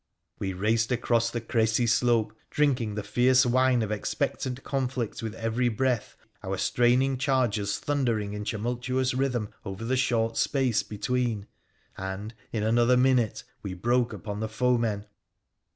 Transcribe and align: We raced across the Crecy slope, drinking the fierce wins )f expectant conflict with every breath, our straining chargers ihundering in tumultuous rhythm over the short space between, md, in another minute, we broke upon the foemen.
We 0.39 0.53
raced 0.53 0.91
across 0.91 1.29
the 1.29 1.41
Crecy 1.41 1.85
slope, 1.85 2.33
drinking 2.49 2.95
the 2.95 3.03
fierce 3.03 3.45
wins 3.45 3.83
)f 3.83 3.91
expectant 3.91 4.63
conflict 4.63 5.21
with 5.21 5.35
every 5.35 5.69
breath, 5.69 6.17
our 6.41 6.57
straining 6.57 7.19
chargers 7.19 7.79
ihundering 7.79 8.33
in 8.33 8.43
tumultuous 8.43 9.13
rhythm 9.13 9.49
over 9.63 9.85
the 9.85 9.95
short 9.95 10.37
space 10.37 10.81
between, 10.81 11.45
md, 11.99 12.31
in 12.51 12.63
another 12.63 12.97
minute, 12.97 13.43
we 13.61 13.75
broke 13.75 14.11
upon 14.11 14.39
the 14.39 14.49
foemen. 14.49 15.05